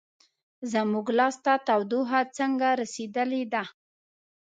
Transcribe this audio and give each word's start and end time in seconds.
زموږ 0.71 1.07
لاس 1.17 1.35
ته 1.45 1.53
تودوخه 1.67 2.19
څنګه 2.37 2.67
رسیدلې 2.81 3.43
ده؟ 3.53 3.63